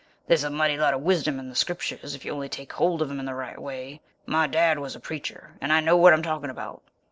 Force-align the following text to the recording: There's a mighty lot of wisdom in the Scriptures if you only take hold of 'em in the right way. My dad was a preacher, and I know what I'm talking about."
There's 0.25 0.43
a 0.43 0.49
mighty 0.49 0.77
lot 0.77 0.95
of 0.95 1.01
wisdom 1.01 1.37
in 1.37 1.47
the 1.47 1.53
Scriptures 1.53 2.15
if 2.15 2.25
you 2.25 2.31
only 2.33 2.49
take 2.49 2.73
hold 2.73 3.03
of 3.03 3.11
'em 3.11 3.19
in 3.19 3.27
the 3.27 3.35
right 3.35 3.59
way. 3.61 4.01
My 4.25 4.47
dad 4.47 4.79
was 4.79 4.95
a 4.95 4.99
preacher, 4.99 5.51
and 5.61 5.71
I 5.71 5.79
know 5.79 5.95
what 5.95 6.11
I'm 6.11 6.23
talking 6.23 6.49
about." 6.49 6.81